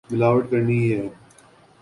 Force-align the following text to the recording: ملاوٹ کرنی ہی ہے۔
ملاوٹ 0.09 0.43
کرنی 0.51 0.77
ہی 0.79 0.89
ہے۔ 0.95 1.07